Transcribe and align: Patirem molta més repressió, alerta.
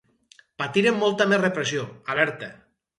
Patirem 0.61 0.97
molta 1.05 1.29
més 1.35 1.43
repressió, 1.47 1.87
alerta. 2.17 2.55